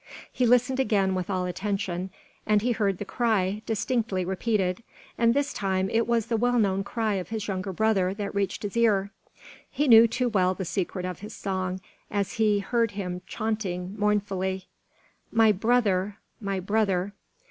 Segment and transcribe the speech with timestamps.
[0.33, 2.09] He listened again with all attention,
[2.47, 4.81] and he heard the cry distinctly repeated;
[5.15, 8.63] and this time it was the well known cry of his younger brother that reached
[8.63, 9.11] his ear.
[9.69, 14.65] He knew too well the secret of his song, as he heard him chaunting mournfully:
[15.31, 16.17] "My brother!
[16.39, 17.13] My brother!